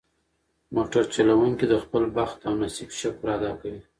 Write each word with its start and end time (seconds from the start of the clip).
موټر 0.75 1.03
چلونکي 1.13 1.65
د 1.69 1.73
خپل 1.83 2.03
بخت 2.17 2.37
او 2.47 2.53
نصیب 2.61 2.89
شکر 2.99 3.27
ادا 3.35 3.51
کړ. 3.61 3.73